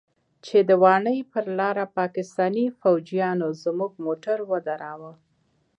چې 0.45 0.57
د 0.69 0.71
واڼې 0.83 1.17
پر 1.31 1.45
لاره 1.59 1.85
پاکستاني 1.99 2.65
فوجيانو 2.79 3.47
زموږ 3.63 3.91
موټر 4.05 4.37
ودراوه. 4.51 5.11